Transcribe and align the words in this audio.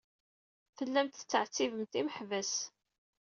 Tellamt 0.77 1.13
tettɛettibemt 1.19 1.93
imeḥbas. 1.99 2.53